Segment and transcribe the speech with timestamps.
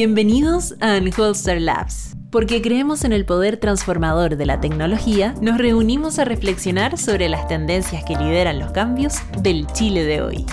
[0.00, 2.14] Bienvenidos a Unholster Labs.
[2.30, 7.48] Porque creemos en el poder transformador de la tecnología, nos reunimos a reflexionar sobre las
[7.48, 10.46] tendencias que lideran los cambios del Chile de hoy.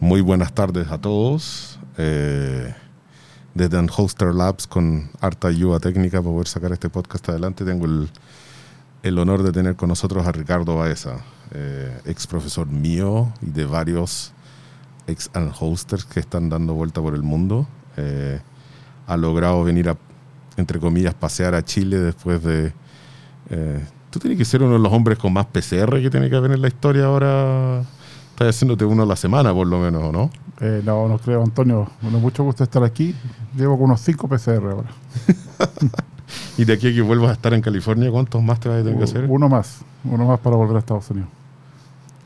[0.00, 1.78] Muy buenas tardes a todos.
[1.96, 2.74] Eh,
[3.54, 8.10] desde Unholster Labs con harta ayuda técnica para poder sacar este podcast adelante, tengo el,
[9.02, 13.64] el honor de tener con nosotros a Ricardo Baeza, eh, ex profesor mío y de
[13.64, 14.32] varios
[15.06, 17.66] ex unhosters que están dando vuelta por el mundo.
[17.96, 18.40] Eh,
[19.06, 19.96] ha logrado venir a,
[20.56, 22.72] entre comillas, pasear a Chile después de...
[23.50, 26.36] Eh, tú tienes que ser uno de los hombres con más PCR que tiene que
[26.36, 27.82] haber en la historia ahora.
[28.30, 30.30] Estás haciéndote uno a la semana, por lo menos, ¿no?
[30.60, 31.88] Eh, no, no creo, Antonio.
[32.00, 33.14] Bueno, mucho gusto estar aquí.
[33.56, 34.90] Llevo con unos 5 PCR ahora.
[36.56, 38.84] y de aquí a que vuelvas a estar en California, ¿cuántos más te vas a
[38.84, 39.26] tener que hacer?
[39.28, 39.80] Uno más.
[40.04, 41.39] Uno más para volver a Estados Unidos.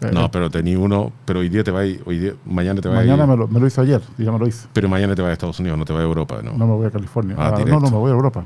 [0.01, 2.81] Eh, no, pero tení uno, pero hoy día te va a ir, hoy día, mañana
[2.81, 3.31] te va mañana a ir.
[3.31, 4.67] me lo, me lo hice ayer, ya me lo hice.
[4.73, 6.53] Pero mañana te vas a Estados Unidos, no te vas a Europa, ¿no?
[6.53, 7.37] No me voy a California.
[7.39, 8.45] Ah, Ah, no, no, me voy a Europa.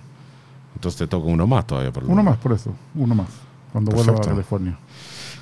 [0.75, 2.73] Entonces te toca uno más todavía, por Uno más, por eso.
[2.95, 3.29] Uno más.
[3.73, 4.21] Cuando vuelva a.
[4.21, 4.79] California.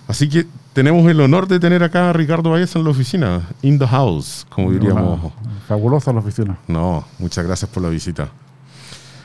[0.09, 3.79] Así que tenemos el honor de tener acá a Ricardo Valles en la oficina, in
[3.79, 5.21] the house, como diríamos.
[5.21, 5.33] Una-
[5.67, 6.57] fabulosa la oficina.
[6.69, 8.29] No, muchas gracias por la visita.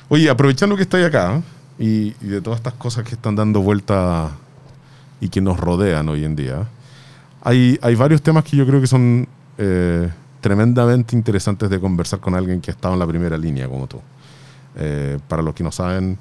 [0.10, 1.42] Oye, aprovechando que estoy acá ¿eh?
[1.78, 4.32] y, y de todas estas cosas que están dando vuelta
[5.22, 6.68] y que nos rodean hoy en día,
[7.42, 10.10] hay, hay varios temas que yo creo que son eh,
[10.42, 14.02] tremendamente interesantes de conversar con alguien que ha estado en la primera línea como tú.
[14.76, 16.18] Eh, para los que no saben,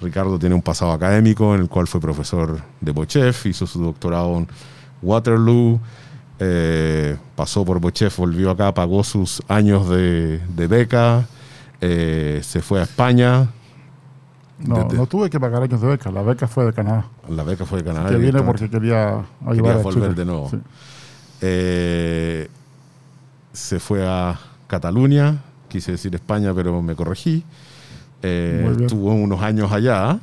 [0.00, 4.36] Ricardo tiene un pasado académico en el cual fue profesor de Bochef, hizo su doctorado
[4.36, 4.48] en
[5.00, 5.80] Waterloo,
[6.38, 11.26] eh, pasó por Bochef, volvió acá, pagó sus años de, de beca,
[11.80, 13.48] eh, se fue a España.
[14.64, 16.10] No, Desde- no tuve que pagar años de beca.
[16.10, 17.06] La beca fue de Canadá.
[17.28, 18.08] La beca fue de Canadá.
[18.08, 18.58] que viene directamente.
[18.68, 19.08] porque quería
[19.46, 20.14] ayudar Quería a volver Chile.
[20.14, 20.48] de nuevo.
[20.50, 20.58] Sí.
[21.40, 22.48] Eh,
[23.52, 27.44] se fue a Cataluña, quise decir España, pero me corregí.
[28.22, 30.20] Eh, estuvo unos años allá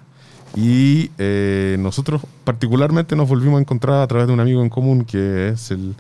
[0.56, 5.04] y eh, nosotros particularmente nos volvimos a encontrar a través de un amigo en común
[5.04, 5.96] que es el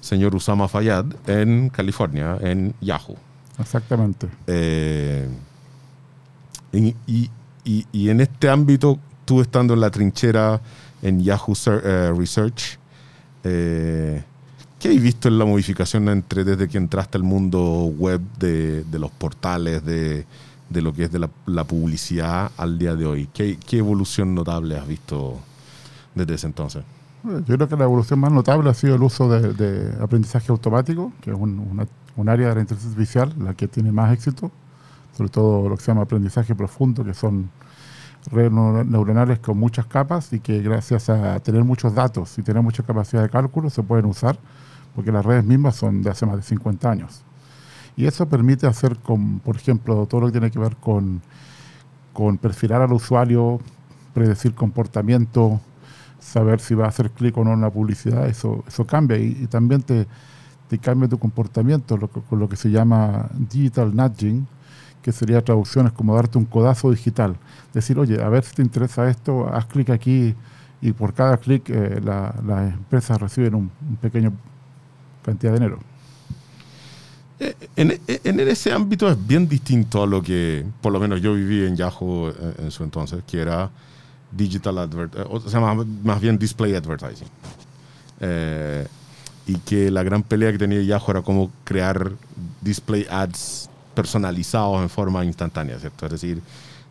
[0.00, 3.16] señor Usama Fayad en California, en Yahoo.
[3.58, 4.26] Exactamente.
[4.48, 5.28] Eh,
[6.72, 7.30] y, y-
[7.64, 10.60] y- y en este ámbito, tú estando en la trinchera
[11.02, 12.78] en Yahoo eh, Research,
[13.44, 14.22] eh,
[14.78, 17.60] ¿qué has visto en la modificación entre desde que entraste al mundo
[17.96, 20.24] web de, de los portales, de,
[20.70, 23.28] de lo que es de la, la publicidad al día de hoy?
[23.32, 25.38] ¿Qué, qué evolución notable has visto
[26.14, 26.82] desde ese entonces?
[27.24, 31.12] Yo creo que la evolución más notable ha sido el uso de, de aprendizaje automático,
[31.22, 31.86] que es un, una-
[32.16, 32.90] un área de la inteligencia
[33.22, 34.50] artificial la que tiene más éxito,
[35.16, 37.50] sobre todo lo que se llama aprendizaje profundo, que son
[38.30, 42.62] redes neuro- neuronales con muchas capas y que gracias a tener muchos datos y tener
[42.62, 44.38] mucha capacidad de cálculo se pueden usar,
[44.94, 47.22] porque las redes mismas son de hace más de 50 años.
[47.96, 51.22] Y eso permite hacer, con, por ejemplo, todo lo que tiene que ver con,
[52.12, 53.60] con perfilar al usuario,
[54.14, 55.60] predecir comportamiento,
[56.18, 59.46] saber si va a hacer clic o no en una publicidad, eso, eso cambia y,
[59.46, 60.06] también te,
[60.68, 64.46] te cambia tu comportamiento con lo que se llama digital nudging,
[65.04, 67.36] que sería traducciones como darte un codazo digital.
[67.74, 70.34] Decir, oye, a ver si te interesa esto, haz clic aquí
[70.80, 74.32] y por cada clic eh, la- las empresas reciben un, un pequeño
[75.22, 75.78] cantidad de dinero.
[77.38, 81.34] Eh, En, en ese ámbito es bien distinto a lo que, por lo menos yo
[81.34, 83.70] viví en Yahoo eh, en su entonces, que era
[84.32, 87.28] digital advert, eh, o sea, más, más bien display advertising.
[88.20, 88.86] Eh,
[89.46, 92.12] y que la gran pelea que tenía Yahoo era cómo crear
[92.62, 96.06] display ads personalizados en forma instantánea, ¿cierto?
[96.06, 96.42] Es decir,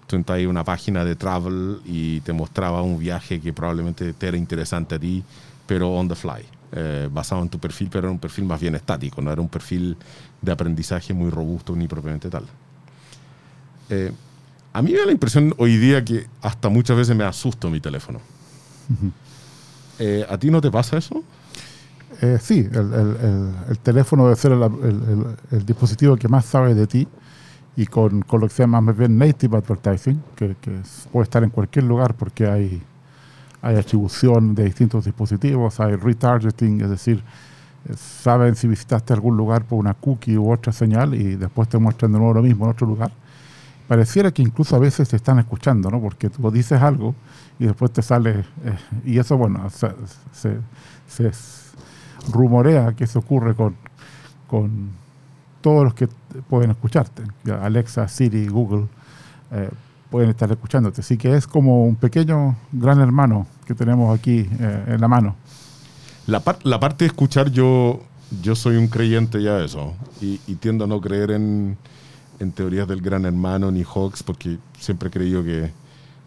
[0.07, 4.27] tú entras ahí una página de travel y te mostraba un viaje que probablemente te
[4.27, 5.23] era interesante a ti,
[5.67, 8.75] pero on the fly, eh, basado en tu perfil, pero era un perfil más bien
[8.75, 9.97] estático, no era un perfil
[10.41, 12.45] de aprendizaje muy robusto ni propiamente tal.
[13.89, 14.11] Eh,
[14.73, 17.79] a mí me da la impresión hoy día que hasta muchas veces me asusto mi
[17.79, 18.19] teléfono.
[19.99, 21.23] Eh, ¿A ti no te pasa eso?
[22.23, 26.87] Eh, sí, el, el- el- el teléfono debe ser el, dispositivo que más sabe de
[26.87, 27.05] ti
[27.75, 30.71] y con, con lo que se llama más bien native advertising, que, que
[31.11, 32.81] puede estar en cualquier lugar porque hay,
[33.61, 37.23] hay atribución de distintos dispositivos, hay retargeting, es decir,
[37.97, 42.11] saben si visitaste algún lugar por una cookie u otra señal y después te muestran
[42.13, 43.11] de nuevo lo mismo en otro lugar.
[43.87, 46.01] Pareciera que incluso a veces te están escuchando, ¿no?
[46.01, 47.15] Porque tú dices algo
[47.59, 48.31] y después te sale,
[48.65, 49.89] eh, y eso, bueno, se,
[50.33, 50.59] se-
[51.07, 51.31] se
[52.31, 53.75] rumorea que eso ocurre con,
[54.47, 54.91] con
[55.61, 56.07] todos los que
[56.49, 57.23] pueden escucharte.
[57.61, 58.87] Alexa, Siri, Google
[59.51, 59.69] eh,
[60.09, 61.01] pueden estar escuchándote.
[61.01, 65.35] Así que es como un pequeño gran hermano que tenemos aquí eh, en la mano.
[66.27, 68.01] La, la parte de escuchar, yo,
[68.41, 69.93] yo soy un creyente ya de eso.
[70.21, 71.77] Y, tiendo a no creer en,
[72.39, 75.71] en, teorías del gran hermano ni Hawks, porque siempre he creído que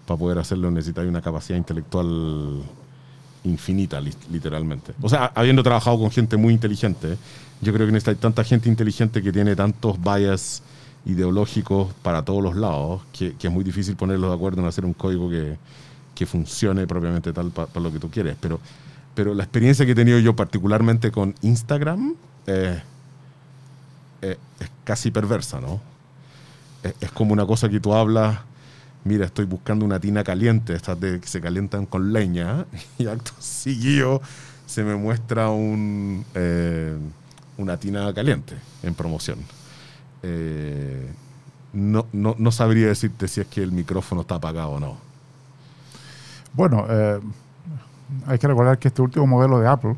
[0.06, 2.62] para poder hacerlo necesitáis una capacidad intelectual
[3.46, 4.92] infinita, literalmente.
[5.00, 7.16] O sea, habiendo trabajado con gente muy inteligente,
[7.60, 10.62] yo creo que necesitáis tanta gente inteligente que tiene tantos bias
[11.06, 14.92] ideológicos para todos los lados, que, es muy difícil ponerlos de acuerdo en hacer un
[14.92, 15.56] código que,
[16.14, 18.36] que funcione propiamente tal para lo que tú quieres.
[18.40, 18.60] Pero,
[19.14, 22.14] pero la experiencia que he tenido yo particularmente con Instagram
[22.46, 22.82] eh,
[24.22, 25.80] eh, es casi perversa, ¿no?
[26.82, 28.38] Es, como una cosa que tú hablas,
[29.06, 32.66] mira, estoy buscando una tina caliente, estas de que se calientan con leña,
[32.98, 34.20] y acto seguido
[34.66, 36.96] se me muestra un, eh,
[37.56, 39.38] una tina caliente en promoción.
[40.22, 41.08] Eh,
[41.72, 44.96] no, no, no, sabría decirte si es que el micrófono está apagado o no.
[46.52, 47.20] Bueno, eh,
[48.26, 49.96] hay que recordar que este último modelo de Apple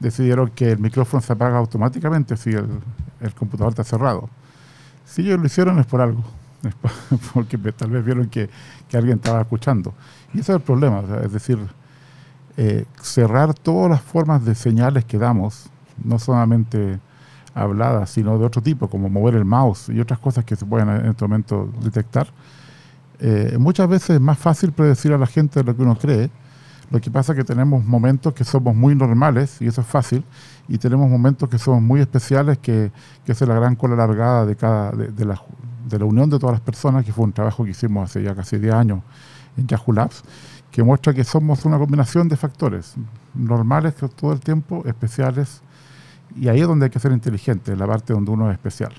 [0.00, 2.68] decidieron que el micrófono se apaga automáticamente si el,
[3.38, 4.28] computador está cerrado.
[5.04, 6.22] Si ellos lo hicieron es por algo,
[7.34, 8.48] porque tal vez vieron que,
[8.92, 9.94] alguien estaba escuchando.
[10.32, 11.58] Y ese es el problema, es decir,
[12.56, 15.68] eh, cerrar todas las formas de señales que damos,
[16.02, 16.98] no solamente
[17.54, 20.88] habladas, sino de otro tipo, como mover el mouse y otras cosas que se pueden
[20.88, 22.28] en este momento detectar.
[23.18, 26.30] Eh, muchas veces es más fácil predecir a la gente lo que uno cree.
[26.90, 30.24] Lo que pasa es que tenemos momentos que somos muy normales, y eso es fácil,
[30.68, 32.90] y tenemos momentos que somos muy especiales, que,
[33.24, 35.42] que es la gran cola largada de, cada, de, la,
[35.88, 38.34] de la unión de todas las personas, que fue un trabajo que hicimos hace ya
[38.34, 39.00] casi 10 años
[39.56, 40.22] en Yahoo Labs,
[40.70, 42.94] que muestra que somos una combinación de factores
[43.34, 45.62] normales todo el tiempo, especiales
[46.38, 48.92] y ahí es donde hay que ser inteligente, en la parte donde uno es especial.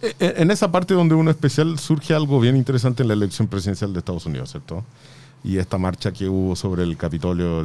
[0.00, 3.14] E, e, en esa parte donde uno es especial surge algo bien interesante en la
[3.14, 4.84] elección presidencial de Estados Unidos, ¿cierto?
[5.44, 7.60] Y esta marcha que hubo sobre el Capitolio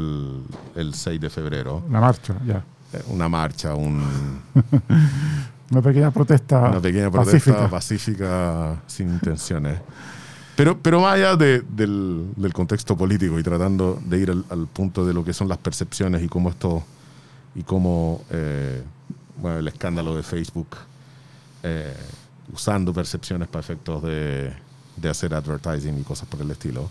[0.76, 1.84] el, 6 de febrero.
[1.88, 2.64] Una marcha, ya.
[2.94, 4.02] Eh, una marcha, un...
[5.72, 6.70] una pequeña protesta.
[6.70, 9.80] Una pequeña protesta pacífica, sin intenciones.
[10.56, 15.14] Pero, pero más allá del, contexto político y tratando de ir al, al, punto de
[15.14, 16.84] lo que son las percepciones y cómo esto
[17.54, 18.84] y cómo eh,
[19.42, 20.78] bueno, el escándalo de Facebook
[21.64, 21.96] eh,
[22.54, 24.54] usando percepciones para efectos de,
[24.96, 26.90] de, hacer advertising y cosas por el estilo.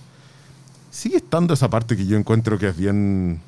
[0.97, 3.43] Sigue estando esa parte que yo encuentro que es bien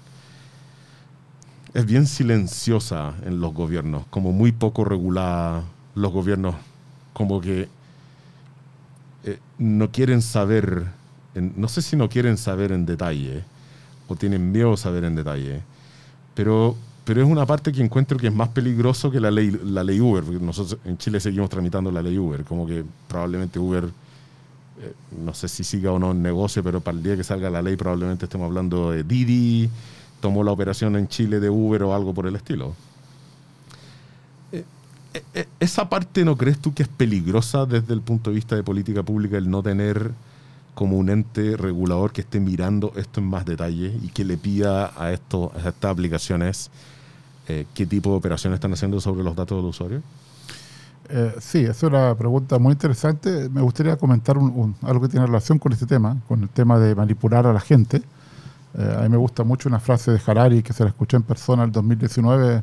[1.72, 5.64] es bien silenciosa en los gobiernos, como muy poco regulada.
[5.94, 6.56] Los gobiernos
[7.14, 7.66] como que
[9.24, 10.88] eh, no quieren saber,
[11.34, 13.42] no sé si no quieren saber en detalle
[14.08, 15.62] o tienen miedo a saber en detalle,
[16.34, 19.82] pero pero es una parte que encuentro que es más peligroso que la ley, la
[19.82, 23.88] ley Uber, porque nosotros en Chile seguimos tramitando la ley Uber, como que probablemente Uber,
[24.80, 24.94] eh,
[25.24, 27.62] no sé si siga o no en negocio, pero para el día que salga la
[27.62, 29.68] ley probablemente estemos hablando de Didi,
[30.20, 32.74] tomó la operación en Chile de Uber o algo por el estilo.
[34.52, 34.64] Eh,
[35.34, 38.62] eh, esa parte no crees tú que es peligrosa desde el punto de vista de
[38.62, 40.12] política pública el no tener
[40.74, 44.92] como un ente regulador que esté mirando esto en más detalle y que le pida
[44.96, 46.70] a, esto, a estas aplicaciones
[47.72, 50.02] qué tipo de operaciones están haciendo sobre los datos del usuario?
[51.10, 53.48] Eh, sí, es una pregunta muy interesante.
[53.48, 57.46] Me gustaría comentar algo que tiene relación con este tema, con el tema de manipular
[57.46, 58.02] a la gente.
[58.74, 61.22] Eh, a mí me gusta mucho una frase de Harari que se la escuché en
[61.22, 62.62] persona el 2019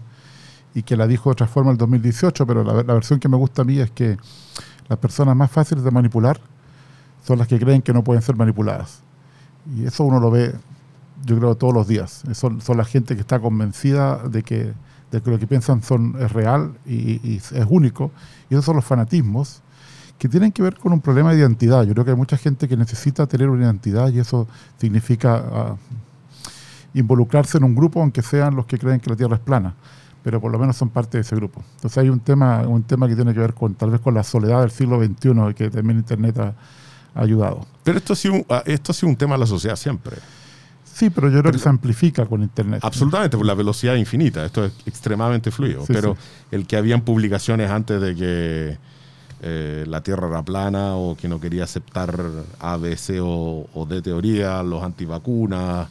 [0.76, 3.38] y que la dijo de otra forma el 2018, pero la, la versión que me
[3.38, 4.18] gusta a mí es que
[4.88, 6.40] las personas más fáciles de manipular
[7.26, 9.02] son las que creen que no pueden ser manipuladas.
[9.76, 10.54] Y eso uno lo ve
[11.24, 12.24] yo creo, todos los días.
[12.34, 14.74] Son, son la gente que está convencida de que,
[15.12, 18.12] de que lo que piensan son, es real y, es único.
[18.50, 19.62] Y esos son los fanatismos
[20.18, 21.84] que tienen que ver con un problema de identidad.
[21.84, 24.48] Yo creo que hay mucha gente que necesita tener una identidad y eso
[24.78, 25.76] significa ah,
[26.94, 29.76] involucrarse en un grupo, aunque sean los que creen que la Tierra es plana,
[30.24, 31.64] pero por lo menos son parte de ese grupo.
[31.76, 34.24] Entonces hay un tema, un tema que tiene que ver con tal vez con la
[34.24, 36.54] soledad del siglo XXI que también Internet ha,
[37.18, 37.66] ayudado.
[37.84, 40.18] Pero esto ha, sido, ah, esto ha sido un tema de la sociedad siempre.
[40.96, 42.80] Sí, pero yo creo que se amplifica con Internet.
[42.82, 44.46] Absolutamente, por la velocidad infinita.
[44.46, 45.84] Esto es extremadamente fluido.
[45.86, 46.16] pero
[46.52, 48.78] el que habían publicaciones antes de que
[49.42, 52.18] eh, la Tierra era plana o que no quería aceptar
[52.62, 55.90] A, B, C o, o D teoría, los antivacunas.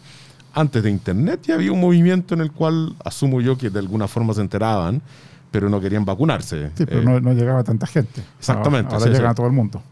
[0.55, 4.09] Antes de Internet ya había un movimiento en el cual asumo yo que de alguna
[4.09, 5.03] forma se enteraban,
[5.51, 6.71] pero no querían vacunarse.
[6.77, 8.23] Sí, pero no, no, llegaba tanta gente.
[8.39, 8.95] Exactamente.
[8.95, 9.83] Ahora, llega a todo el mundo.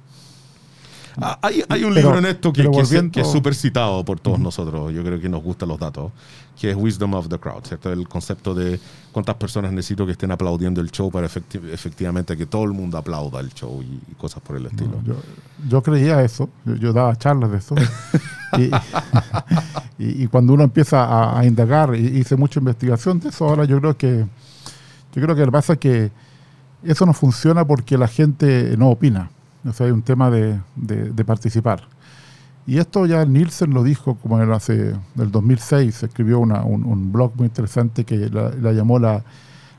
[1.21, 5.21] Ah, hay, un libro en esto que, es súper citado por todos nosotros, yo creo
[5.21, 6.13] que nos gustan los datos,
[6.59, 7.93] que es Wisdom of the Crowd, ¿cierto?
[7.93, 12.65] El concepto de cuántas personas necesito que estén aplaudiendo el show para efectivamente que todo
[12.65, 15.01] el mundo aplauda el show y, cosas por el estilo.
[15.69, 17.75] yo, creía eso, yo, daba charlas de eso.
[19.99, 23.97] Y, cuando uno empieza a, indagar y hice mucha investigación de eso, ahora yo creo
[23.97, 24.27] que
[25.15, 26.11] yo creo que pasa que
[26.83, 29.31] eso no funciona porque la gente no opina.
[29.65, 31.83] O sea, hay un tema de, de, participar.
[32.67, 37.13] Y esto ya Nielsen lo dijo como en el, hace, del 2006, escribió una, un,
[37.13, 39.25] blog muy interesante que la, llamó la,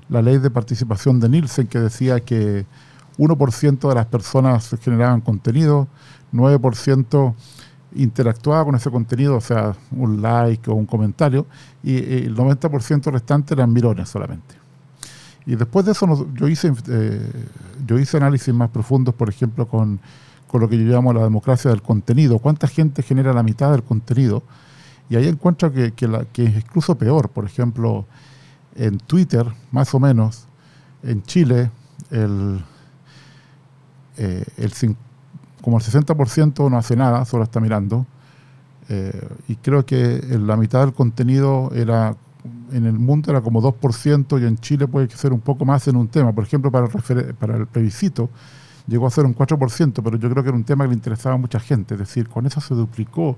[0.10, 2.66] la, ley de participación de Nielsen, que decía que
[3.18, 5.88] 1% de las personas generaban contenido,
[6.34, 7.34] 9%
[7.96, 11.46] interactuaba con ese contenido, o sea, un like o un comentario,
[11.84, 14.62] y el 90% restante eran mirones solamente.
[15.46, 17.46] Y después de eso yo, hice, eh,
[17.86, 20.00] yo hice análisis más profundos, por ejemplo, con,
[20.48, 22.40] con, lo que yo llamo la democracia del contenido.
[22.40, 24.44] ¿Cuánta gente genera la mitad del contenido?
[25.10, 26.06] Y ahí encuentro que, que,
[26.44, 27.30] es incluso peor.
[27.30, 28.06] Por ejemplo,
[28.76, 30.48] en Twitter, más o menos,
[31.04, 31.70] en Chile,
[32.10, 32.64] el,
[34.18, 34.72] eh, el,
[35.62, 38.06] como el 60% no hace nada, solo está mirando.
[38.90, 42.16] Eh, y creo que la mitad del contenido era
[42.72, 45.96] en el mundo era como 2% y en Chile puede ser un poco más en
[45.96, 46.34] un tema.
[46.34, 48.30] Por ejemplo, para el, para plebiscito
[48.88, 51.36] llegó a ser un 4%, pero yo creo que era un tema que le interesaba
[51.36, 51.96] a mucha gente.
[51.96, 53.38] Es decir, con eso se duplicó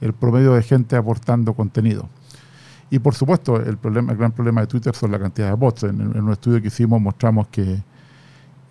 [0.00, 2.08] el promedio de gente aportando contenido.
[2.90, 5.84] Y por supuesto, el, problema, el gran problema de Twitter son la cantidad de bots.
[5.84, 7.82] En, en un estudio que hicimos mostramos que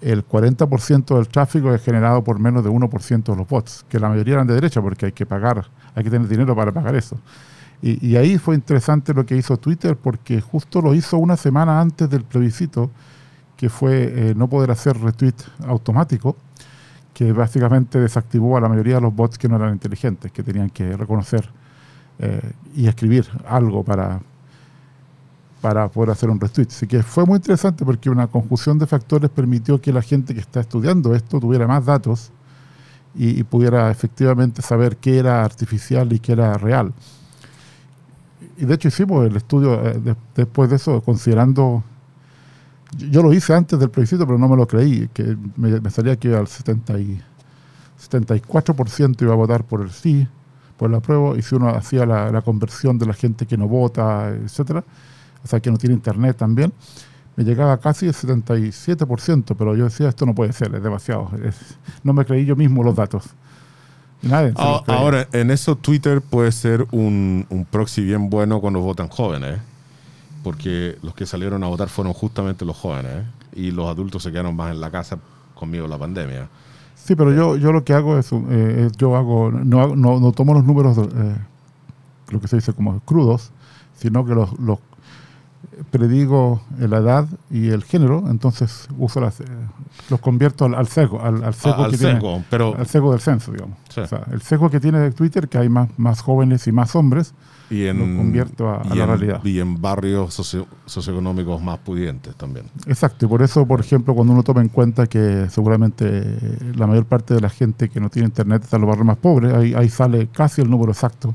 [0.01, 4.09] el 40% del tráfico es generado por menos de 1% de los bots, que la
[4.09, 7.17] mayoría eran de derecha porque hay que pagar, hay que tener dinero para pagar eso.
[7.83, 12.07] Y, ahí fue interesante lo que hizo Twitter porque justo lo hizo una semana antes
[12.09, 12.91] del plebiscito,
[13.57, 15.33] que fue eh, no poder hacer retweet
[15.65, 16.35] automático,
[17.13, 20.69] que básicamente desactivó a la mayoría de los bots que no eran inteligentes, que tenían
[20.69, 21.49] que reconocer
[22.19, 24.19] eh, y escribir algo para,
[25.59, 26.67] para poder hacer un retweet.
[26.69, 30.39] Así que fue muy interesante porque una conjunción de factores permitió que la gente que
[30.39, 32.31] está estudiando esto tuviera más datos
[33.13, 36.93] y pudiera efectivamente saber qué era artificial y qué era real
[38.57, 41.83] y de hecho hicimos el estudio eh, después de eso, considerando,
[42.97, 46.35] yo, lo hice antes del plebiscito, pero no me lo creí, que me, salía que
[46.35, 47.21] al 70 y,
[48.09, 50.27] 74% iba a votar por el sí,
[50.77, 54.29] por el apruebo, y si uno hacía la, conversión de la gente que no vota,
[54.29, 54.83] etcétera,
[55.43, 56.73] o sea, que no tiene internet también,
[57.35, 61.29] me llegaba casi el 77%, pero yo decía, esto no puede ser, es demasiado.
[62.03, 63.25] no me creí yo mismo los datos.
[64.29, 69.59] Ah, ahora, en eso Twitter puede ser un, un, proxy bien bueno cuando votan jóvenes,
[70.43, 74.55] porque los que salieron a votar fueron justamente los jóvenes, y los adultos se quedaron
[74.55, 75.17] más en la casa
[75.55, 76.49] conmigo la pandemia.
[76.95, 80.53] Sí, pero yo, yo lo que hago es, eh, yo hago, no, no, no, tomo
[80.53, 81.35] los números, eh,
[82.29, 83.51] lo que se dice como crudos,
[83.95, 84.79] sino que los, los
[85.89, 89.45] predigo la edad y el género, entonces uso las, eh,
[90.09, 93.51] los convierto al, al sesgo, al, al sesgo, que tiene, pero, al sesgo del censo,
[93.51, 93.77] digamos.
[94.31, 97.33] el sesgo que tiene Twitter, que hay más, más jóvenes y más hombres,
[97.69, 99.41] y en, lo convierto a, la realidad.
[99.45, 100.33] Y en barrios
[100.85, 102.65] socioeconómicos más pudientes también.
[102.85, 106.37] Exacto, y por eso, por ejemplo, cuando uno toma en cuenta que seguramente
[106.75, 109.17] la mayor parte de la gente que no tiene internet está en los barrios más
[109.17, 111.33] pobres, ahí, ahí sale casi el número exacto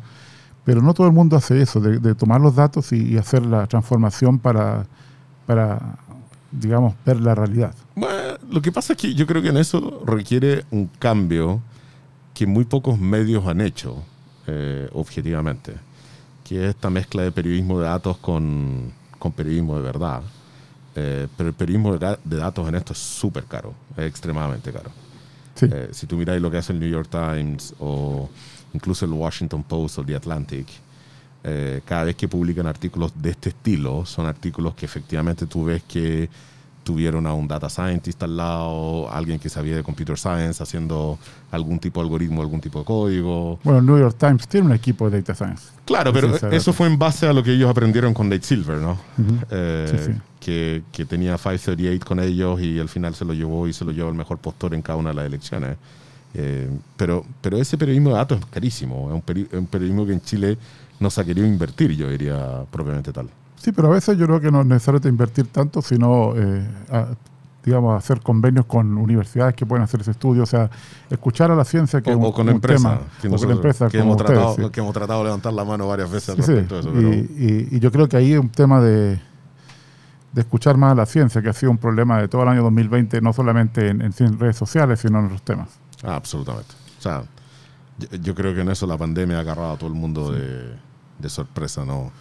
[0.66, 4.40] pero no todo el mundo hace eso, de, tomar los datos y, hacer la transformación
[4.40, 4.85] para,
[5.46, 5.96] para,
[6.50, 7.73] digamos, ver la realidad.
[7.94, 11.61] Bueno, lo que pasa es que yo creo que en eso requiere un cambio
[12.35, 14.02] que muy pocos medios han hecho,
[14.49, 15.75] eh, objetivamente,
[16.42, 20.23] que es esta mezcla de periodismo de datos con, con periodismo de verdad.
[20.96, 24.90] Eh, pero el periodismo de, datos en esto es súper caro, es extremadamente caro.
[25.62, 28.28] Eh, si tú miras lo que hace el New York Times o
[28.73, 30.66] incluso el Washington Post o The Atlantic,
[31.44, 35.82] eh, cada vez que publican artículos de este estilo, son artículos que efectivamente tú ves
[35.85, 36.28] que
[36.87, 41.18] tuvieron a un data scientist al lado, alguien que sabía de computer science haciendo
[41.50, 43.58] algún tipo de algoritmo, algún tipo de código.
[43.64, 45.64] Bueno, el New York Times tiene un equipo de data science.
[45.85, 48.99] Claro, pero eso fue en base a lo que ellos aprendieron con Nate Silver, ¿no?
[49.50, 53.85] Eh, que, que, tenía 538 con ellos y al final se lo llevó y se
[53.85, 55.76] lo llevó el mejor postor en cada una de las elecciones.
[56.38, 59.08] Eh, pero, pero ese periodismo de datos es carísimo.
[59.08, 59.14] Es
[59.54, 60.58] un, periodismo que en Chile
[61.00, 63.30] no se ha querido invertir, yo diría propiamente tal.
[63.56, 66.62] Sí, pero a veces yo creo que no es necesario invertir tanto, sino, eh,
[67.64, 70.68] digamos, hacer convenios con universidades que pueden hacer ese estudio, o sea,
[71.08, 73.40] escuchar a la ciencia que o, con empresas, que, hemos
[74.18, 77.72] tratado, que hemos tratado de levantar la mano varias veces al respecto de eso.
[77.72, 79.18] Y, yo creo que ahí es un tema de,
[80.32, 82.62] de escuchar más a la ciencia, que ha sido un problema de todo el año
[82.62, 85.85] 2020, no solamente en, en redes sociales, sino en otros temas.
[86.02, 86.74] Ah, absolutamente.
[86.98, 87.24] O sea,
[88.20, 91.84] yo, creo que en eso la pandemia ha agarrado a todo el mundo de, sorpresa,
[91.84, 92.12] ¿no?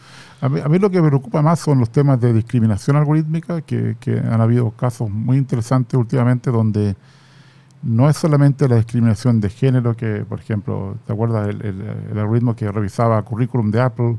[0.42, 3.96] A mí, lo que me preocupa más son los temas de discriminación algorítmica, que,
[4.30, 6.96] han habido casos muy interesantes últimamente donde
[7.84, 12.72] no es solamente la discriminación de género que, por ejemplo, ¿te acuerdas el, algoritmo que
[12.72, 14.18] revisaba currículum de Apple,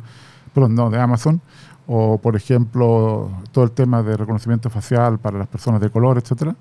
[0.55, 1.41] perdón, no, de Amazon?
[1.87, 6.55] O, por ejemplo, todo el tema de reconocimiento facial para las personas de color, etcétera.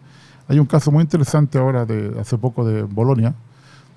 [0.48, 3.34] Hay un caso muy interesante ahora, de hace poco, de Bolonia,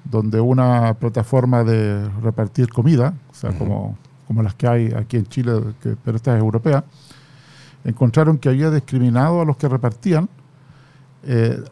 [0.05, 5.27] donde una plataforma de repartir comida, o sea, como, como las que hay aquí en
[5.27, 5.53] Chile,
[6.05, 6.85] pero esta es europea,
[7.85, 10.29] encontraron que había discriminado a los que repartían
[11.25, 11.63] eh,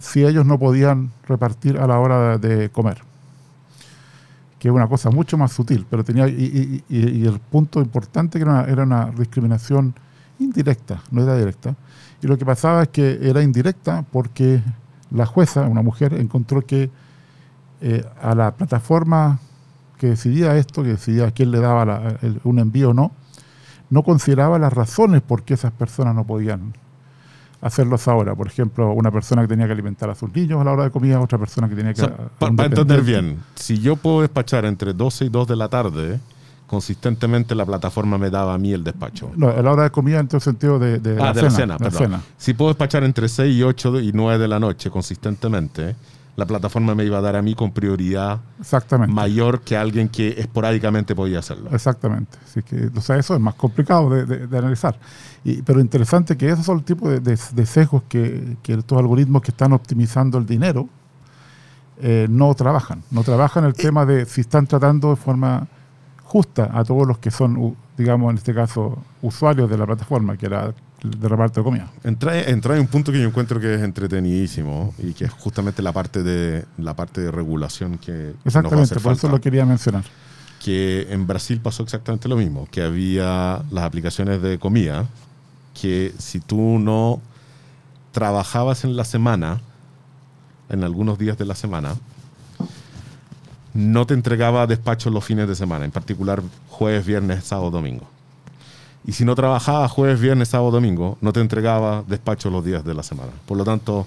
[0.00, 3.02] si ellos no podían repartir a la hora de comer.
[4.58, 6.28] Que es una cosa mucho más sutil, pero tenía.
[6.28, 9.94] Y, el punto importante que era una, era una, discriminación
[10.38, 11.74] indirecta, no era directa.
[12.22, 14.62] Y lo que pasaba es que era indirecta porque
[15.10, 16.90] la jueza, una mujer, encontró que
[17.80, 19.38] eh, a la plataforma
[19.98, 23.12] que decidía esto, que decidía a quién le daba un envío o no,
[23.90, 26.74] no consideraba las razones por qué esas personas no podían
[27.60, 28.34] hacerlos ahora.
[28.34, 30.90] Por ejemplo, una persona que tenía que alimentar a sus niños a la hora de
[30.90, 32.06] comida, otra persona que tenía que...
[32.38, 36.20] para entender bien, si yo puedo despachar entre 12 y 2 de la tarde,
[36.66, 39.30] consistentemente la plataforma me daba a mí el despacho.
[39.36, 42.22] No, la hora de comida en todo sentido de, de, ah, la, cena, perdón.
[42.36, 45.94] Si puedo despachar entre 6 y 8 y 9 de la noche consistentemente,
[46.36, 48.40] la plataforma me iba a dar a mí con prioridad
[49.08, 51.70] mayor que alguien que esporádicamente podía hacerlo.
[51.72, 52.36] Exactamente.
[52.44, 54.98] Así que, o sea, eso es más complicado de, analizar.
[55.44, 59.72] Y, pero interesante que esos son el tipo de, sesgos que, estos algoritmos que están
[59.72, 60.88] optimizando el dinero
[62.02, 63.02] eh, no trabajan.
[63.10, 65.66] No trabajan el tema de si están tratando de forma
[66.26, 70.46] justa a todos los que son, digamos, en este caso, usuarios de la plataforma, que
[70.46, 71.88] era de reparto de comida.
[72.02, 75.92] Entra, en un punto que yo encuentro que es entretenidísimo y que es justamente la
[75.92, 80.04] parte de la parte de regulación que exactamente por eso lo quería mencionar
[80.64, 85.06] que en Brasil pasó exactamente lo mismo que había las aplicaciones de comida
[85.80, 87.20] que si tú no
[88.10, 89.60] trabajabas en la semana
[90.70, 91.94] en algunos días de la semana
[93.76, 98.08] no te entregaba despacho los fines de semana en particular jueves viernes sábado domingo
[99.06, 102.92] y si no trabajaba jueves, viernes, sábado, domingo, no te entregaba despacho los días de
[102.92, 103.30] la semana.
[103.46, 104.04] Por lo tanto,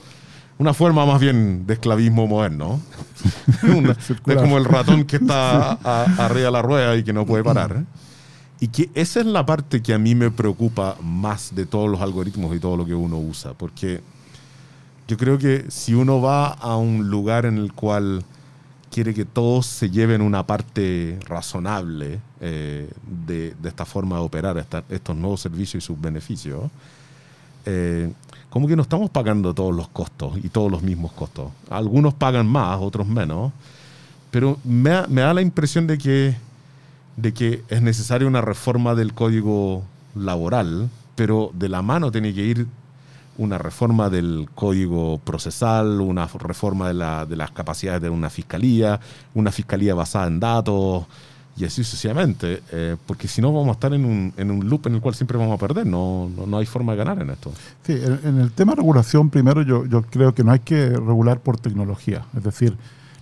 [0.57, 2.81] una forma más bien de esclavismo moderno.
[4.27, 7.85] es como el ratón que está arriba de la rueda y que no puede parar.
[8.59, 12.01] Y que esa es la parte que a mí me preocupa más de todos los
[12.01, 13.53] algoritmos y todo lo que uno usa.
[13.53, 14.01] Porque
[15.07, 18.25] yo creo que si uno va a un lugar en el cual
[18.89, 22.89] quiere que todos se lleven una parte razonable eh,
[23.27, 26.69] de, esta forma de operar estos nuevos servicios y sus beneficios,
[27.65, 28.11] eh,
[28.49, 31.51] como que no estamos pagando todos los costos y todos los mismos costos.
[31.69, 33.51] Algunos pagan más, otros menos,
[34.31, 36.35] pero me, da la impresión de que,
[37.17, 39.83] de que es necesaria una reforma del código
[40.15, 42.67] laboral, pero de la mano tiene que ir
[43.39, 48.99] una reforma del código procesal, una reforma de, la, de, las capacidades de una fiscalía,
[49.33, 51.05] una fiscalía basada en datos
[51.55, 54.87] y así sucesivamente, eh, porque si no vamos a estar en un, en un, loop
[54.87, 57.51] en el cual siempre vamos a perder, no, no, hay forma de ganar en esto.
[57.83, 61.39] Sí, en, el tema de regulación, primero yo, yo creo que no hay que regular
[61.39, 62.77] por tecnología, es decir,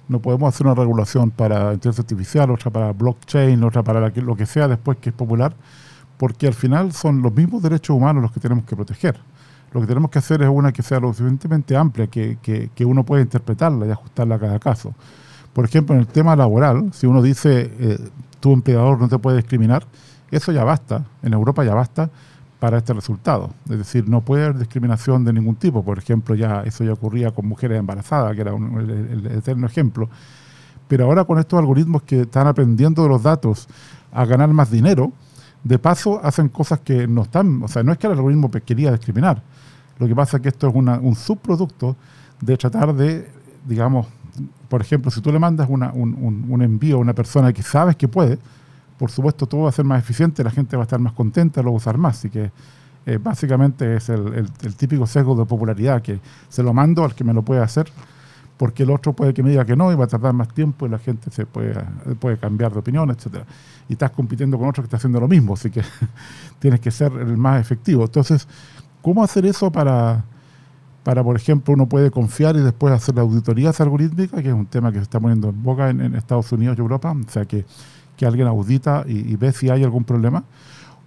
[0.08, 4.46] no podemos hacer una regulación para inteligencia artificial, otra para blockchain, otra para lo que
[4.46, 5.56] sea después que es popular,
[6.18, 9.20] porque al final son los mismos derechos humanos los que tenemos que proteger.
[9.78, 13.04] Lo que tenemos que hacer es una que sea lo suficientemente amplia, que, que, uno
[13.04, 14.96] pueda interpretarla y ajustarla a cada caso.
[15.54, 18.00] Por ejemplo, en el tema laboral, si uno dice eh,
[18.40, 19.86] tu empleador no te puede discriminar,
[20.32, 22.10] eso ya basta, en Europa ya basta
[22.60, 23.52] para este resultado.
[23.70, 25.86] Es decir, no puede haber discriminación de ningún tipo.
[25.86, 30.10] Por ejemplo, ya eso ya ocurría con mujeres embarazadas, que era el, eterno ejemplo.
[30.88, 33.68] Pero ahora con estos algoritmos que están aprendiendo de los datos
[34.12, 35.14] a ganar más dinero,
[35.64, 38.92] de paso hacen cosas que no están, o sea, no es que el algoritmo quería
[38.92, 39.44] discriminar,
[40.00, 41.96] lo que pasa es que esto es un subproducto
[42.42, 43.30] de tratar de,
[43.68, 44.08] digamos,
[44.70, 48.38] por ejemplo, si tú le mandas un, envío a una persona que sabes que puede,
[48.98, 51.62] por supuesto todo va a ser más eficiente, la gente va a estar más contenta,
[51.62, 52.18] lo va a usar más.
[52.18, 52.52] Así que
[53.06, 57.34] eh, básicamente es el, típico sesgo de popularidad, que se lo mando al que me
[57.34, 57.88] lo puede hacer,
[58.58, 60.86] porque el otro puede que me diga que no y va a tardar más tiempo
[60.86, 61.76] y la gente se puede,
[62.20, 63.44] puede cambiar de opinión, etc.
[63.88, 65.84] Y estás compitiendo con otro que está haciendo lo mismo, así que
[66.60, 68.04] tienes que ser el más efectivo.
[68.04, 68.48] Entonces,
[69.08, 70.26] ¿Cómo hacer eso para,
[71.06, 74.66] para, por ejemplo, uno puede confiar y después hacer la auditoría algorítmica, que es un
[74.66, 77.64] tema que se está poniendo en boca en, Estados Unidos y Europa, o sea, que,
[78.18, 80.44] que alguien audita y, ve si hay algún problema?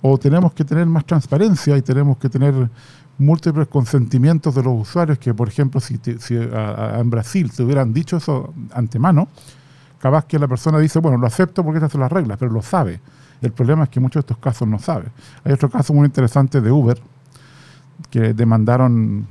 [0.00, 2.70] ¿O tenemos que tener más transparencia y tenemos que tener
[3.18, 8.54] múltiples consentimientos de los usuarios que, por ejemplo, si, en Brasil se hubieran dicho eso
[8.72, 9.28] antemano,
[9.98, 12.62] capaz que la persona dice, bueno, lo acepto porque estas son las reglas, pero lo
[12.62, 12.98] sabe.
[13.42, 15.08] El problema es que muchos de estos casos no sabe.
[15.44, 16.98] Hay otro caso muy interesante de Uber,
[18.10, 19.26] que demandaron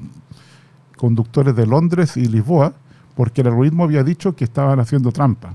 [0.98, 2.74] conductores de Londres y Lisboa
[3.16, 5.54] porque el algoritmo había dicho que estaban haciendo trampa,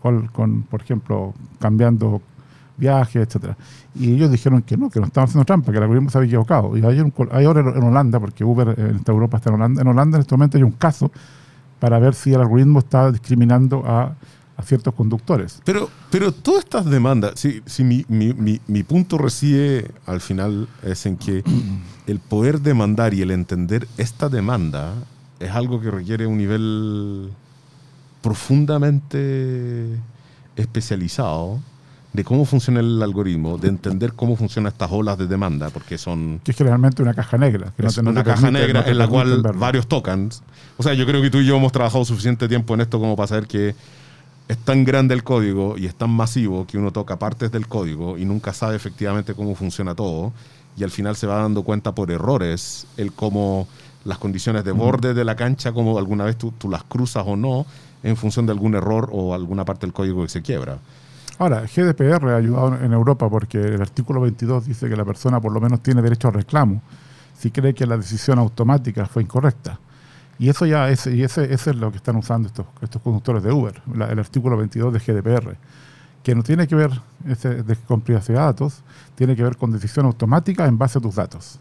[0.00, 2.20] con, por ejemplo, cambiando
[2.76, 3.56] viajes, etcétera.
[3.94, 6.28] Y ellos dijeron que no, que no estaban haciendo trampa, que el algoritmo se había
[6.28, 6.76] equivocado.
[6.76, 9.88] Y hay, hay ahora en Holanda, porque Uber en esta Europa está en Holanda, en
[9.88, 11.10] Holanda en este momento hay un caso
[11.80, 14.12] para ver si el algoritmo está discriminando a,
[14.62, 15.60] ciertos conductores.
[15.64, 21.06] Pero, pero todas estas demandas, si, si mi, mi, mi, punto reside al final es
[21.06, 21.44] en que
[22.06, 24.94] el poder demandar y el entender esta demanda
[25.40, 27.30] es algo que requiere un nivel
[28.22, 29.98] profundamente
[30.56, 31.60] especializado
[32.16, 36.40] de cómo funciona el algoritmo, de entender cómo funcionan estas olas de demanda, porque son...
[36.42, 37.72] Que es generalmente una caja negra.
[37.76, 40.42] Que es una caja negra en la cual varios tokens...
[40.78, 43.16] O sea, yo creo que tú y yo hemos trabajado suficiente tiempo en esto como
[43.16, 43.74] para saber que
[44.48, 48.16] es tan grande el código y es tan masivo que uno toca partes del código
[48.16, 50.32] y nunca sabe efectivamente cómo funciona todo
[50.76, 53.66] y al final se va dando cuenta por errores el cómo
[54.04, 57.36] las condiciones de borde de la cancha, como alguna vez tú, tú las cruzas o
[57.36, 57.66] no,
[58.04, 60.78] en función de algún error o alguna parte del código que se quiebra.
[61.38, 65.52] Ahora, GDPR ha ayudado en Europa porque el artículo 22 dice que la persona por
[65.52, 66.80] lo menos tiene derecho a reclamo
[67.36, 69.78] si cree que la decisión automática fue incorrecta.
[70.38, 73.52] Y eso ya es, y ese, es lo que están usando estos, estos conductores de
[73.52, 75.56] Uber, el artículo 22 de GDPR,
[76.22, 76.90] que no tiene que ver
[77.26, 78.82] ese, con privacidad de datos,
[79.14, 81.58] tiene que ver con decisión automática en base a tus datos.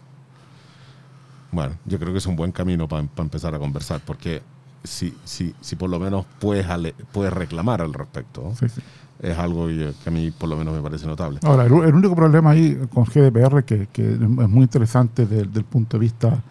[1.51, 4.41] Bueno, yo creo que es un buen camino para empezar a conversar, porque
[4.83, 6.65] si, si, si por lo menos puedes,
[7.13, 8.53] puedes reclamar al respecto.
[8.59, 8.81] Sí, sí
[9.19, 11.39] es algo que a mí por lo menos me parece notable.
[11.43, 15.97] Ahora, el, único problema ahí con GDPR que, que es muy interesante desde, el punto
[15.97, 16.43] de vista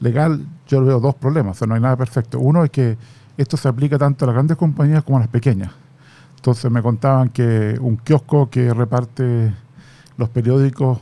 [0.00, 2.38] legal, yo veo dos problemas, o sea, no hay nada perfecto.
[2.38, 2.96] Uno es que
[3.36, 5.72] esto se aplica tanto a las grandes compañías como a las pequeñas.
[6.36, 9.52] Entonces me contaban que un kiosco que reparte
[10.16, 10.98] los periódicos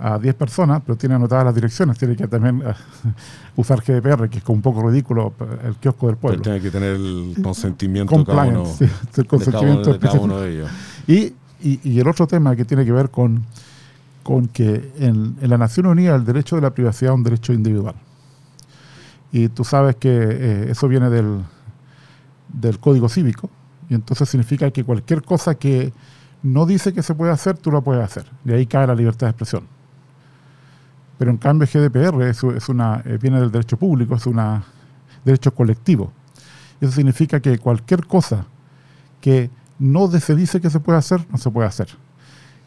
[0.00, 2.74] a 10 personas, pero tiene anotadas las direcciones, tiene que también eh,
[3.56, 5.32] usar GDPR, que es como un poco ridículo
[5.64, 6.42] el kiosco del pueblo.
[6.42, 8.64] Pero tiene que tener el consentimiento de cada uno,
[9.16, 10.70] el consentimiento de, cada, uno de ellos.
[11.06, 13.44] Y, y, el otro tema que tiene que ver con,
[14.22, 17.52] con que en, en, la Nación Unida el derecho de la privacidad es un derecho
[17.52, 17.94] individual.
[19.32, 21.42] Y tú sabes que eh, eso viene del,
[22.48, 23.50] del Código Cívico,
[23.88, 25.92] y entonces significa que cualquier cosa que
[26.42, 28.26] no dice que se puede hacer, tú lo puedes hacer.
[28.44, 29.66] De ahí cae la libertad de expresión.
[31.18, 34.62] Pero en cambio GDPR es, es una, eh, viene del derecho público, es un
[35.24, 36.12] derecho colectivo.
[36.80, 38.46] Eso significa que cualquier cosa
[39.20, 41.88] que no se dice que se puede hacer, no se puede hacer.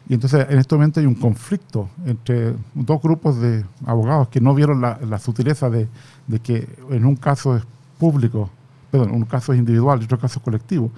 [0.08, 4.54] Y entonces en este momento hay un conflicto entre dos grupos de abogados que no
[4.54, 5.88] vieron la, sutileza de,
[6.42, 7.62] que en un caso es
[7.98, 8.50] público,
[8.90, 10.90] perdón, en un caso es individual y otro caso es colectivo.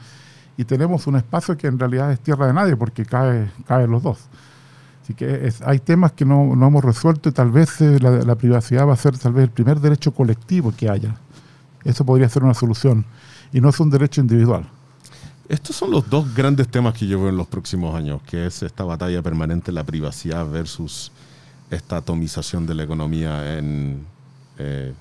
[0.56, 4.02] Y tenemos un espacio que en realidad es tierra de nadie porque cae, caen los
[4.02, 4.28] dos.
[5.04, 8.94] Así que hay temas que no, hemos resuelto y tal vez eh, la, privacidad va
[8.94, 11.16] a ser tal vez el primer derecho colectivo que haya.
[11.84, 13.04] Eso podría ser una solución
[13.52, 14.66] y no es un derecho individual.
[15.48, 18.84] Estos son los dos grandes temas que veo en los próximos años, que es esta
[18.84, 21.12] batalla permanente, la privacidad versus
[21.70, 24.06] esta atomización de la economía en
[24.58, 24.94] eh,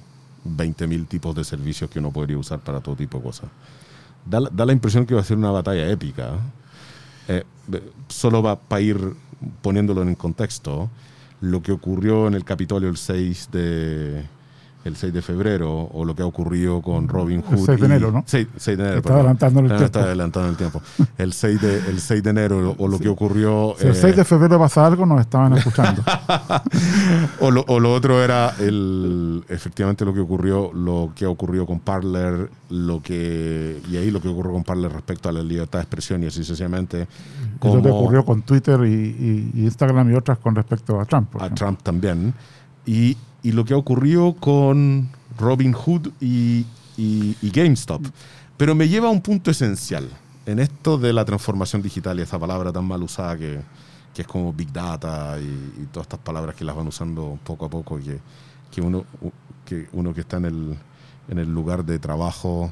[0.45, 3.49] 20.000 tipos de servicios que uno podría usar para todo tipo de cosas.
[4.25, 6.36] Da, la impresión que va a ser una batalla épica.
[7.27, 7.43] ¿eh?
[7.71, 9.15] Eh, solo va para ir
[9.62, 10.89] poniéndolo en contexto,
[11.41, 14.25] lo que ocurrió en el Capitolio el 6 de,
[14.86, 17.60] el 6 de febrero o lo que ha ocurrido con Robin Hood.
[17.60, 18.24] El 6 de enero, ¿no?
[18.26, 18.98] 6, de enero.
[18.98, 19.86] Está adelantando el tiempo.
[19.86, 20.82] Está adelantando el tiempo.
[21.17, 23.76] El 6 de, el 6 de enero o lo que ocurrió...
[23.78, 26.04] Si el 6 de eh, febrero pasa algo, nos estaban escuchando.
[27.39, 31.65] o, lo, o, lo, otro era el, efectivamente lo que ocurrió, lo que ha ocurrido
[31.65, 35.80] con Parler, lo que, y ahí lo que ocurrió con Parler respecto a la libertad
[35.80, 37.08] de expresión y así sucesivamente.
[37.60, 41.41] Como, lo que ocurrió con Twitter y, y, Instagram y otras con respecto a Trump.
[41.41, 42.34] A Trump también.
[42.86, 46.65] Y y lo que ha ocurrido con Robin Hood y,
[47.41, 48.02] GameStop.
[48.58, 50.10] Pero me lleva a un punto esencial
[50.46, 53.60] en esto de la transformación digital y esa palabra tan mal usada que,
[54.15, 58.00] es como Big Data y, todas estas palabras que las van usando poco a poco
[58.00, 58.17] y
[58.72, 59.06] que, uno,
[59.65, 60.78] que uno que está en el,
[61.28, 62.72] en el lugar de trabajo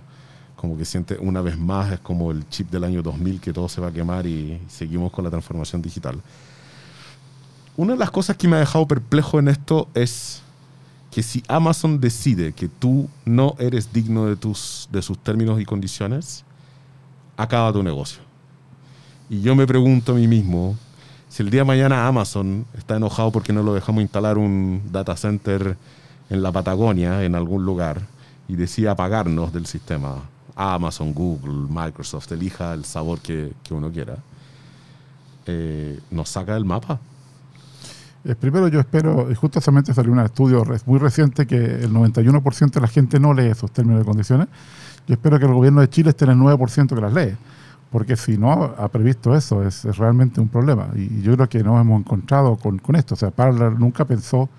[0.56, 3.68] como que siente una vez más es como el chip del año 2000 que todo
[3.68, 6.22] se va a quemar y seguimos con la transformación digital.
[7.78, 10.42] Una de las cosas que me ha dejado perplejo en esto es
[11.12, 14.38] que si Amazon decide que tú no eres digno de,
[15.02, 16.44] sus términos y condiciones,
[17.38, 18.22] acaba tu negocio.
[19.30, 20.78] Y yo me pregunto a mí mismo,
[21.30, 25.16] si el día de mañana Amazon está enojado porque no lo dejamos instalar un data
[25.16, 25.78] center
[26.30, 28.02] en la Patagonia, en algún lugar,
[28.48, 30.24] y decide apagarnos del sistema,
[30.56, 34.18] Amazon, Google, Microsoft, elija el sabor que, uno quiera,
[35.46, 37.00] eh, nos saca del mapa.
[38.24, 42.82] Eh, primero yo espero, y justamente salió un estudio muy reciente que el 91% de
[42.82, 44.48] la gente no lee esos términos y condiciones.
[45.08, 47.36] Yo espero que el gobierno de Chile esté en el 9% que las lee,
[47.90, 50.90] porque si no ha previsto eso, es, realmente un problema.
[50.96, 53.16] Y, yo creo que nos hemos encontrado con, con esto.
[53.16, 54.50] O sea, Parler nunca pensó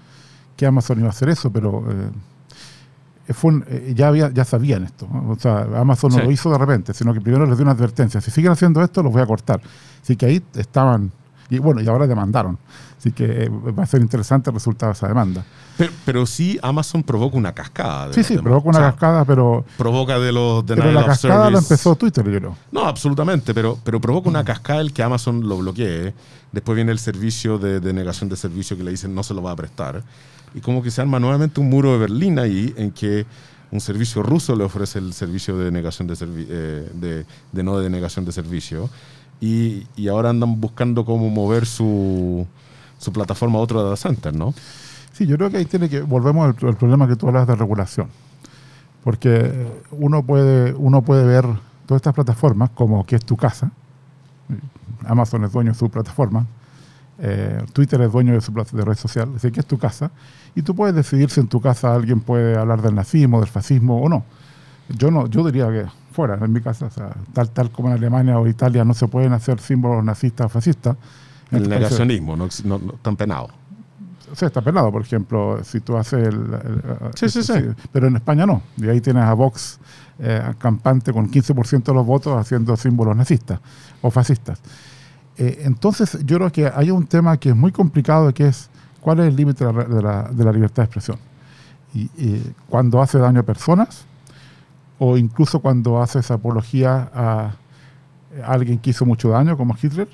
[0.56, 2.10] que Amazon iba a hacer eso, pero eh,
[3.32, 5.08] fue eh, ya, había, ya sabían esto.
[5.28, 8.20] O sea, Amazon no lo hizo de repente, sino que primero les dio una advertencia.
[8.20, 9.60] Si siguen haciendo esto, los voy a cortar.
[10.02, 11.12] Así que ahí estaban,
[11.56, 12.58] y bueno, y ahora demandaron.
[12.98, 15.44] Así que eh, va a ser interesante el resultado de esa demanda.
[16.04, 18.12] Pero, sí, Amazon provoca una cascada.
[18.12, 19.64] sí, sí, provoca una cascada, pero.
[19.76, 20.64] Provoca de los.
[20.64, 22.56] De pero la cascada la empezó Twitter, yo creo.
[22.70, 26.14] No, absolutamente, pero, pero provoca una cascada el que Amazon lo bloquee.
[26.52, 29.42] Después viene el servicio de, de negación de servicio que le dicen no se lo
[29.42, 30.02] va a prestar
[30.54, 33.26] y como que se arma nuevamente un muro de Berlín ahí en que
[33.70, 37.88] un servicio ruso le ofrece el servicio de negación de, eh, de, de, no de
[37.88, 38.90] negación de servicio
[39.42, 42.46] y, ahora andan buscando cómo mover su,
[42.96, 44.54] su plataforma a otro data center, ¿no?
[45.12, 48.06] Sí, yo creo que ahí tiene que, volvemos al, problema que tú hablas de regulación,
[49.02, 51.44] porque uno puede, uno puede ver
[51.86, 53.72] todas estas plataformas como que es tu casa,
[55.06, 56.46] Amazon es dueño de su plataforma,
[57.18, 60.12] eh, Twitter es dueño de su de red social, así que es tu casa,
[60.54, 64.00] y tú puedes decidir si en tu casa alguien puede hablar del nazismo, del fascismo
[64.02, 64.24] o no.
[64.88, 66.88] Yo no, yo diría que fuera, en mi casa,
[67.32, 70.96] tal, tal como en Alemania o Italia no se pueden hacer símbolos nazistas o fascistas.
[71.50, 73.50] El negacionismo, no, no, están penados.
[74.34, 76.46] Sí, está penado, por ejemplo, si tú haces el...
[77.14, 77.52] sí, sí, sí,
[77.92, 78.62] Pero en España no.
[78.78, 79.78] Y ahí tienes a Vox
[80.18, 83.60] eh, campante con 15% de los votos haciendo símbolos nazistas
[84.00, 84.60] o fascistas.
[85.36, 88.70] Eh, entonces, yo creo que hay un tema que es muy complicado, que es
[89.00, 91.18] cuál es el límite de, la, libertad de expresión.
[91.94, 94.06] Y, cuando hace daño a personas,
[95.04, 97.50] o incluso cuando hace esa apología a,
[98.46, 100.08] alguien que hizo mucho daño, como Hitler,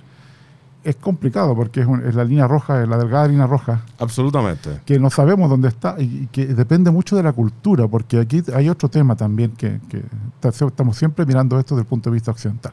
[0.83, 3.83] es complicado porque es, la línea roja, es la delgada línea roja.
[3.99, 4.81] Absolutamente.
[4.87, 8.71] Que no sabemos dónde está y, que depende mucho de la cultura, porque aquí hay
[8.71, 10.03] otro tema también que, que
[10.43, 12.73] estamos siempre mirando esto desde el punto de vista occidental.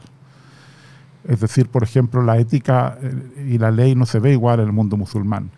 [1.28, 4.68] Es decir, por ejemplo, la ética eh, y la ley no se ve igual en
[4.68, 5.50] el mundo musulmán.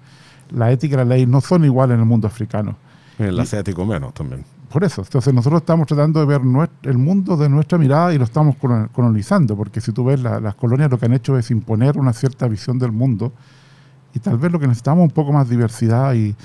[0.51, 2.77] La ética y la ley no son iguales en el mundo africano.
[3.17, 4.45] En el asiático menos también.
[4.71, 6.41] Por eso, entonces nosotros estamos tratando de ver
[6.83, 8.57] el mundo de nuestra mirada y lo estamos
[8.93, 12.47] colonizando, porque si tú ves las colonias lo que han hecho es imponer una cierta
[12.49, 13.33] visión del mundo
[14.15, 16.37] y tal vez lo que necesitamos es un poco más diversidad y,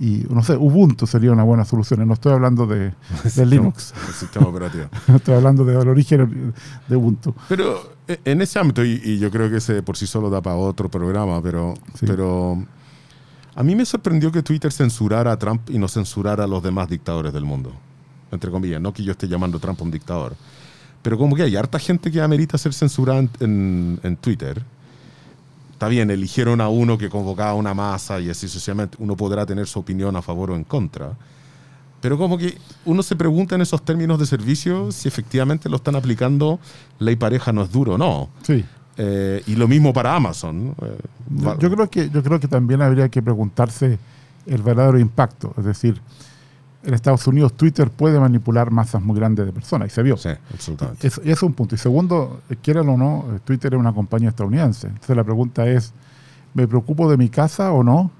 [0.00, 2.06] y no sé, Ubuntu sería una buena solución.
[2.08, 2.94] No estoy hablando de,
[3.46, 3.92] Linux.
[4.08, 4.86] El sistema operativo.
[5.08, 6.54] no estoy hablando del origen
[6.88, 7.34] de Ubuntu.
[7.48, 10.56] Pero eh, en ese ámbito, y, yo creo que ese por sí solo da para
[10.56, 12.64] otro programa, pero, pero
[13.60, 16.88] a mí me sorprendió que Twitter censurara a Trump y no censurara a los demás
[16.88, 17.74] dictadores del mundo.
[18.32, 20.34] Entre comillas, no que yo esté llamando a Trump un dictador.
[21.02, 24.62] Pero como que hay harta gente que amerita ser censurada en, Twitter
[25.74, 29.66] está bien, eligieron a uno que convocaba una masa y así sucesivamente, uno podrá tener
[29.66, 31.12] su opinión a favor o en contra.
[32.00, 35.96] Pero como que uno se pregunta en esos términos de servicio si efectivamente lo están
[35.96, 36.60] aplicando,
[36.98, 38.30] ley pareja no es duro o no.
[38.42, 38.64] Sí.
[39.02, 40.74] Eh, y lo mismo para Amazon.
[40.82, 40.98] Eh,
[41.58, 43.98] yo, creo que, yo creo que también habría que preguntarse
[44.44, 45.54] el verdadero impacto.
[45.56, 45.98] Es decir,
[46.82, 50.18] en Estados Unidos Twitter puede manipular masas muy grandes de personas y se vio.
[50.18, 51.06] Sí, absolutamente.
[51.06, 51.74] Eso, es un punto.
[51.74, 54.88] Y segundo, quieran o no, Twitter es una compañía estadounidense.
[54.88, 55.94] Entonces la pregunta es,
[56.52, 58.10] ¿me preocupo de mi casa o no?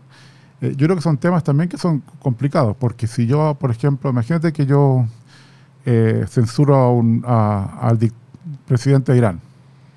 [0.63, 4.09] Eh, yo creo que son temas también que son complicados, porque si yo, por ejemplo,
[4.09, 5.05] imagínate que yo
[5.85, 7.99] eh, censuro a un, al
[8.67, 9.41] presidente de Irán,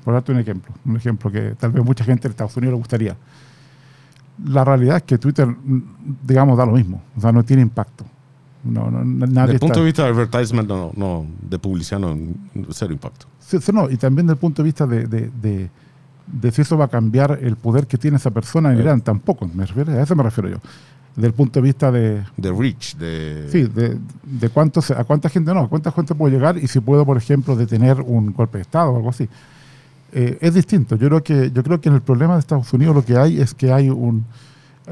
[0.03, 2.77] por darte un ejemplo, un ejemplo que tal vez mucha gente en Estados Unidos le
[2.77, 3.15] gustaría.
[4.45, 5.47] La realidad es que Twitter,
[6.23, 8.05] digamos, da lo mismo, o sea, no tiene impacto.
[8.63, 12.17] No, no, Desde el punto de vista de advertisement, no, no, de publicidad, no,
[12.71, 13.27] cero impacto.
[13.39, 15.69] Sí, no, y también desde el punto de vista de, de,
[16.27, 19.49] de, si eso va a cambiar el poder que tiene esa persona en Irán, tampoco,
[19.53, 20.57] me refiero, a eso me refiero yo.
[21.15, 22.23] Desde el punto de vista de...
[22.37, 23.47] De reach, de...
[23.51, 26.79] Sí, de, de cuánto, a cuánta gente no, a cuánta gente puedo llegar y si
[26.79, 29.27] puedo, por ejemplo, detener un golpe de Estado o algo así.
[30.15, 30.95] Eh, es distinto.
[30.95, 33.41] Yo creo, que, yo creo que en el problema de Estados Unidos lo que hay
[33.41, 34.25] es que hay un,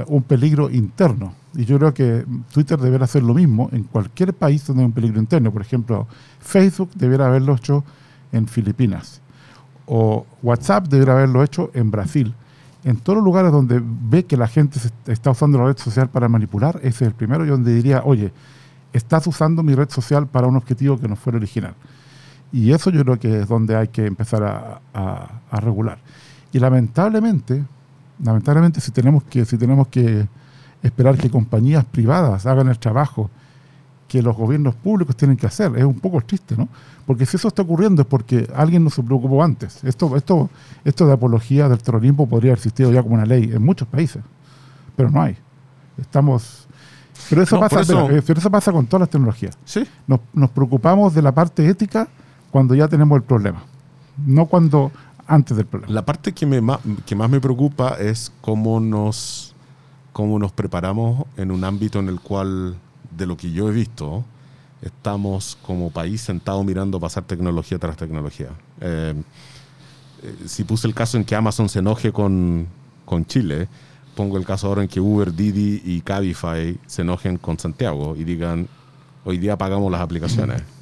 [0.08, 4.66] un peligro interno y yo creo que Twitter deberá hacer lo mismo en cualquier país
[4.66, 5.52] donde hay un peligro interno.
[5.52, 6.08] Por ejemplo,
[6.40, 7.84] Facebook deberá haberlo hecho
[8.32, 9.22] en Filipinas.
[9.86, 12.34] O WhatsApp deberá haberlo hecho en Brasil.
[12.84, 16.30] En todos los lugares donde ve que la gente está usando la red social para
[16.30, 18.32] manipular, ese es el primero y donde diría, oye,
[18.94, 21.76] estás usando mi red social para un objetivo que no fuera original.
[22.54, 24.44] Y eso yo creo que es donde hay que empezar
[24.94, 26.00] a, a regular.
[26.52, 27.64] Y lamentablemente,
[28.24, 30.28] lamentablemente si tenemos que, si tenemos que
[30.84, 33.30] esperar que compañías privadas hagan el trabajo
[34.08, 35.72] que los gobiernos públicos tienen que hacer.
[35.78, 36.68] Es un poco triste, ¿no?
[37.06, 39.82] Porque si eso está ocurriendo es porque alguien no se preocupó antes.
[39.86, 40.50] Esto, esto,
[40.84, 44.22] esto de apología del terrorismo podría haber existido ya como una ley en muchos países,
[44.98, 45.38] pero no hay.
[45.98, 46.68] Estamos...
[47.30, 49.58] Pero eso, No, pasa, eso- pero- pero eso pasa con todas las tecnologías.
[49.64, 52.08] Sí, Nos, nos preocupamos de la parte ética
[52.52, 53.64] cuando ya tenemos el problema,
[54.26, 54.92] no cuando
[55.28, 55.94] antes del problema.
[55.94, 56.62] La parte que, me,
[57.06, 59.56] que más me preocupa es cómo nos,
[60.12, 62.76] cómo nos preparamos en un ámbito en el cual,
[63.16, 64.26] de lo que yo he visto,
[64.82, 68.50] estamos como país sentados mirando pasar tecnología tras tecnología.
[68.82, 69.14] Eh,
[70.24, 72.68] eh, si puse el caso en que Amazon se enoje con,
[73.06, 73.68] con Chile,
[74.16, 78.24] pongo el caso ahora en que Uber, Didi y Cabify se enojen con Santiago y
[78.24, 78.68] digan,
[79.24, 80.62] hoy día pagamos las aplicaciones.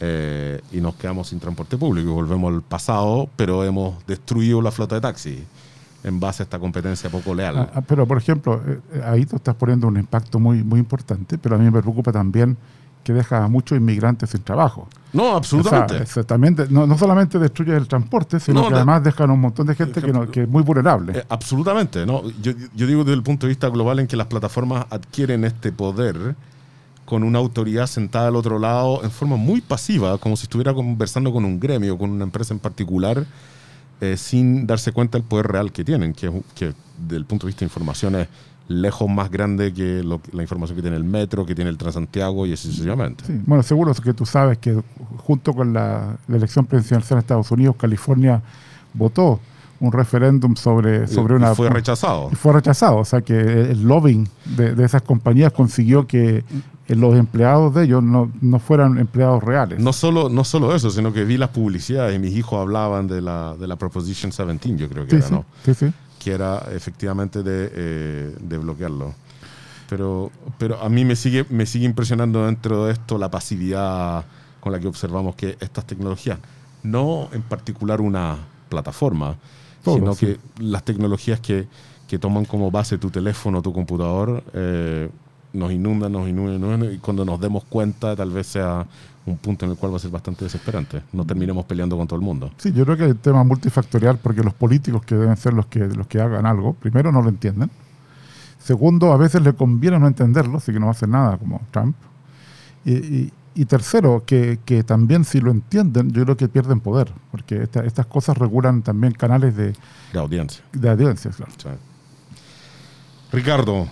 [0.00, 4.70] Eh, y nos quedamos sin transporte público y volvemos al pasado, pero hemos destruido la
[4.70, 5.38] flota de taxis
[6.04, 7.56] en base a esta competencia poco leal.
[7.58, 10.78] Ah, ah, pero, por ejemplo, eh, eh, ahí tú estás poniendo un impacto muy, muy
[10.78, 12.56] importante, pero a mí me preocupa también
[13.02, 14.86] que deja a muchos inmigrantes sin trabajo.
[15.12, 16.02] no, absolutamente.
[16.02, 19.30] O sea, de- no, no solamente destruye el transporte, sino No, que de- además dejan
[19.30, 21.18] un montón de gente que, no- que es muy vulnerable.
[21.18, 22.22] Eh, absolutamente, ¿no?
[22.42, 25.72] Yo, yo digo desde el punto de vista global en que las plataformas adquieren este
[25.72, 26.36] poder
[27.08, 31.32] con una autoridad sentada al otro lado en forma muy pasiva, como si estuviera conversando
[31.32, 33.24] con un gremio, con una empresa en particular,
[34.02, 37.48] eh, sin darse cuenta del poder real que tienen, que, que desde el punto de
[37.48, 38.28] vista de información es
[38.68, 42.44] lejos más grande que lo- la información que tiene el metro, que tiene el Transantiago
[42.46, 43.24] y así sucesivamente.
[43.26, 44.78] Sí, Bueno, seguro que tú sabes que
[45.16, 48.42] junto con la, la elección presidencial en Estados Unidos, California
[48.92, 49.40] votó
[49.80, 51.52] un referéndum sobre, sobre Y- una...
[51.52, 52.28] y fue rechazado.
[52.32, 52.98] fue rechazado.
[52.98, 56.44] O sea que el lobbying de, de esas compañías consiguió que
[56.88, 59.78] los empleados de ellos no, no fueran empleados reales.
[59.78, 63.20] No solo, no solo eso, sino que vi las publicidades y mis hijos hablaban de
[63.20, 65.44] la, de la Proposition 17, yo creo que sí, era, ¿no?
[65.64, 65.92] sí, sí.
[66.18, 69.14] que era efectivamente de, eh, de bloquearlo.
[69.88, 74.24] Pero, pero a mí me sigue, me sigue impresionando dentro de esto la pasividad
[74.60, 76.38] con la que observamos que estas tecnologías,
[76.82, 78.36] no en particular una
[78.68, 79.36] plataforma,
[79.82, 80.26] Todo, sino sí.
[80.26, 81.66] que las tecnologías que,
[82.06, 85.08] que toman como base tu teléfono, tu computador, eh,
[85.52, 88.86] nos inundan, nos inundan, nos inundan, y cuando nos demos cuenta tal vez sea
[89.26, 91.02] un punto en el cual va a ser bastante desesperante.
[91.12, 92.50] No terminemos peleando con todo el mundo.
[92.56, 95.80] Sí, yo creo que el tema multifactorial, porque los políticos que deben ser los que,
[95.80, 97.70] los que hagan algo, primero no lo entienden.
[98.58, 101.94] Segundo, a veces le conviene no entenderlo, así que no hacen nada como Trump.
[102.84, 107.12] Y, y- y tercero, que, que también si lo entienden, yo creo que pierden poder,
[107.32, 109.74] porque esta- estas cosas regulan también canales de,
[110.12, 110.62] De audiencia.
[110.72, 111.50] de audiencias, claro.
[111.58, 111.68] Sí.
[113.32, 113.88] Ricardo,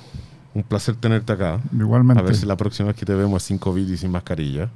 [0.57, 1.61] un placer tenerte acá.
[1.73, 2.23] Igualmente.
[2.23, 4.71] A ver si la próxima vez que te vemos es sin COVID y sin mascarilla.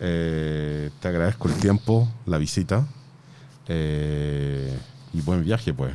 [0.00, 2.84] Eh, te agradezco el tiempo, la visita.
[3.68, 4.76] eh,
[5.12, 5.94] y buen viaje, pues.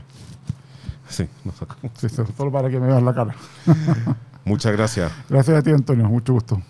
[1.07, 1.91] Sí, nos sacamos.
[1.97, 3.35] Sí, solo para que me veas la cara.
[4.45, 5.11] Muchas gracias.
[5.29, 6.07] Gracias a ti, Antonio.
[6.07, 6.61] Mucho gusto.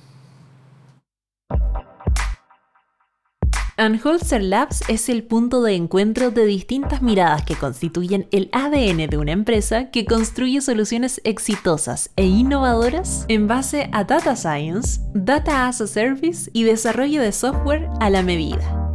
[3.76, 9.18] Anholzer Labs es el punto de encuentro de distintas miradas que constituyen el ADN de
[9.18, 15.82] una empresa que construye soluciones exitosas e innovadoras en base a Data Science, Data as
[15.82, 18.93] a Service y desarrollo de software a la medida.